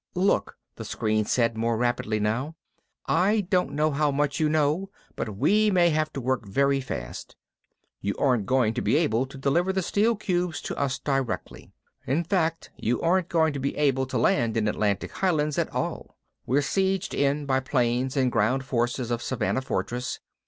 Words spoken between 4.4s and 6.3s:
know, but we may have to